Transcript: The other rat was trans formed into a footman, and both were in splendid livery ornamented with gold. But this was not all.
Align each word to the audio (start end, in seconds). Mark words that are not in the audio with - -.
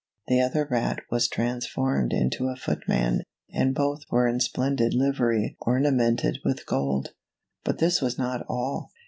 The 0.29 0.41
other 0.41 0.67
rat 0.67 1.01
was 1.11 1.27
trans 1.27 1.67
formed 1.67 2.11
into 2.11 2.47
a 2.47 2.55
footman, 2.55 3.21
and 3.53 3.75
both 3.75 4.01
were 4.09 4.27
in 4.27 4.39
splendid 4.39 4.95
livery 4.95 5.55
ornamented 5.59 6.39
with 6.43 6.65
gold. 6.65 7.09
But 7.63 7.77
this 7.77 8.01
was 8.01 8.17
not 8.17 8.43
all. 8.49 8.89